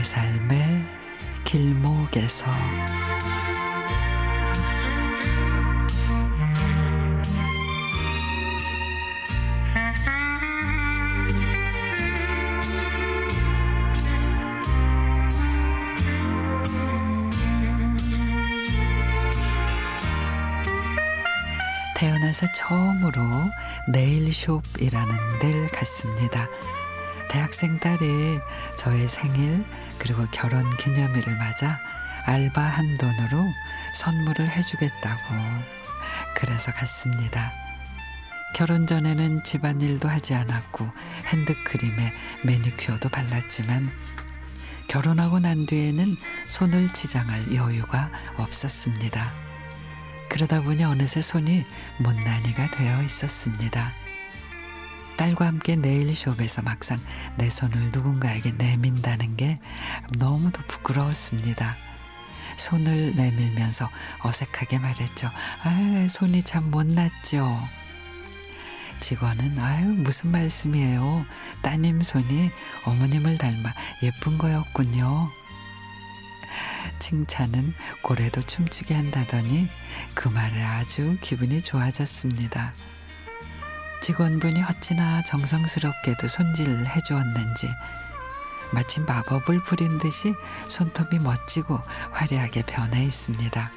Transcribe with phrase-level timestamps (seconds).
[0.00, 0.82] 내 삶의
[1.44, 2.46] 길목에서
[21.94, 23.20] 태어나서 처음으로
[23.92, 26.48] 네일숍이라는 데를 갔습니다.
[27.30, 28.40] 대학생 딸이
[28.76, 29.64] 저의 생일
[29.98, 31.78] 그리고 결혼 기념일을 맞아
[32.26, 33.46] 알바 한 돈으로
[33.94, 35.22] 선물을 해주겠다고
[36.34, 37.52] 그래서 갔습니다.
[38.56, 40.90] 결혼 전에는 집안일도 하지 않았고
[41.26, 43.92] 핸드크림에 매니큐어도 발랐지만
[44.88, 46.16] 결혼하고 난 뒤에는
[46.48, 49.32] 손을 지장할 여유가 없었습니다.
[50.28, 51.64] 그러다 보니 어느새 손이
[52.00, 53.92] 못난이가 되어 있었습니다.
[55.20, 56.98] 딸과 함께 네일숍에서 막상
[57.36, 59.60] 내 손을 누군가에게 내민다는 게
[60.16, 61.76] 너무도 부끄러웠습니다.
[62.56, 63.90] 손을 내밀면서
[64.22, 65.28] 어색하게 말했죠.
[65.62, 67.60] 아, 손이 참 못났죠.
[69.00, 71.26] 직원은 아유 무슨 말씀이에요.
[71.60, 72.50] 따님 손이
[72.86, 75.28] 어머님을 닮아 예쁜 거였군요.
[76.98, 79.68] 칭찬은 고래도 춤추게 한다더니
[80.14, 82.72] 그 말에 아주 기분이 좋아졌습니다.
[84.02, 87.70] 직원분이 어찌나 정성스럽게도 손질해 주었는지
[88.72, 90.34] 마치 마법을 부린 듯이
[90.68, 91.80] 손톱이 멋지고
[92.12, 93.70] 화려하게 변해 있습니다.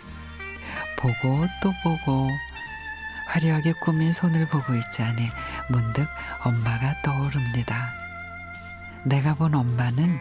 [0.98, 2.30] 보고 또 보고
[3.28, 5.30] 화려하게 꾸민 손을 보고 있자니
[5.70, 6.08] 문득
[6.44, 7.92] 엄마가 떠오릅니다.
[9.06, 10.20] 내가 본 엄마는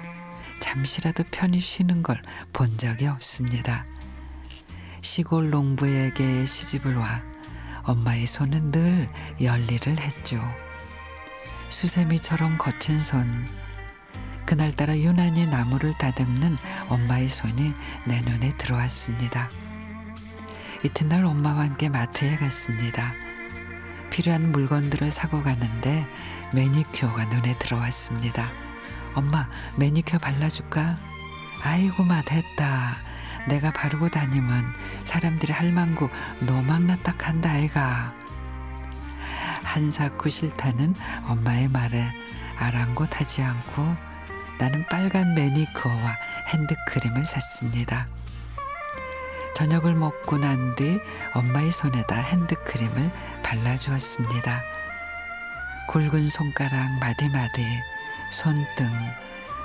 [0.60, 2.21] 잠시라도 편히 쉬는 걸
[2.53, 3.84] 본 적이 없습니다.
[5.00, 7.22] 시골 농부에게 시집을 와
[7.84, 9.09] 엄마의 손은 늘
[9.41, 10.41] 열일을 했죠.
[11.69, 13.47] 수세미처럼 거친 손.
[14.44, 16.56] 그날따라 유난히 나무를 다듬는
[16.88, 17.72] 엄마의 손이
[18.06, 19.48] 내 눈에 들어왔습니다.
[20.84, 23.15] 이튿날 엄마와 함께 마트에 갔습니다.
[24.10, 26.06] 필요한 물건들을 사고 가는데
[26.54, 28.50] 매니큐어가 눈에 들어왔습니다.
[29.15, 30.98] 엄마, 매니큐어 발라줄까?
[31.62, 33.12] 아이고, 마, 됐다.
[33.48, 34.72] 내가 바르고 다니면
[35.04, 36.08] 사람들이 할망구
[36.41, 38.14] 노망나 딱 한다, 아이가.
[39.64, 40.94] 한사쿠 싫다는
[41.26, 42.10] 엄마의 말에
[42.58, 43.97] 아랑곳하지 않고
[44.58, 46.16] 나는 빨간 매니큐어와
[46.48, 48.06] 핸드크림을 샀습니다.
[49.54, 50.98] 저녁을 먹고 난 뒤
[51.34, 53.10] 엄마의 손에다 핸드크림을
[53.42, 54.62] 발라주었습니다.
[55.88, 57.66] 굵은 손가락 마디마디,
[58.30, 58.91] 손등,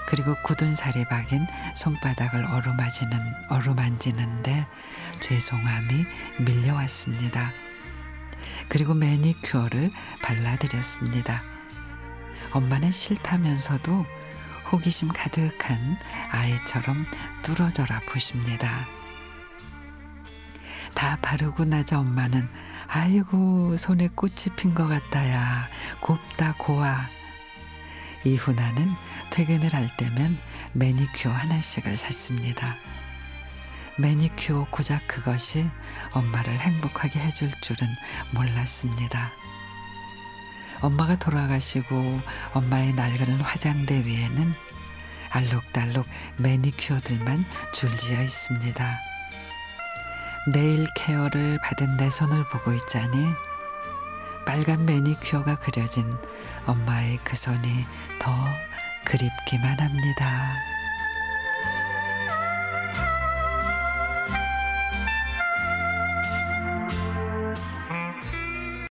[0.07, 1.45] 그리고 굳은 살이 박인
[1.75, 3.19] 손바닥을 어루만지는,
[3.49, 4.65] 어루만지는데
[5.19, 6.05] 죄송함이
[6.39, 7.51] 밀려왔습니다.
[8.69, 9.91] 그리고 매니큐어를
[10.23, 11.43] 발라드렸습니다.
[12.51, 14.05] 엄마는 싫다면서도
[14.71, 15.99] 호기심 가득한
[16.31, 17.05] 아이처럼
[17.41, 18.87] 뚫어져라 보십니다.
[20.93, 22.49] 다 바르고 나자 엄마는
[22.87, 25.67] 아이고 손에 꽃이 핀 것 같다야
[25.99, 27.09] 곱다 고와
[28.33, 28.89] 이후 나는
[29.29, 30.37] 퇴근을 할 때면
[30.73, 32.75] 매니큐어 하나씩을 샀습니다.
[33.97, 35.67] 매니큐어 고작 그것이
[36.13, 37.87] 엄마를 행복하게 해줄 줄은
[38.31, 39.31] 몰랐습니다.
[40.81, 42.21] 엄마가 돌아가시고
[42.53, 44.53] 엄마의 낡은 화장대 위에는
[45.31, 46.05] 알록달록
[46.37, 48.99] 매니큐어들만 줄지어 있습니다.
[50.53, 53.46] 네일 케어를 받은 내 손을 보고 있자니
[54.47, 56.09] 빨간 매니큐어가 그려진
[56.65, 57.85] 엄마의 그 손이
[58.21, 58.33] 더
[59.03, 60.76] 그립기만 합니다.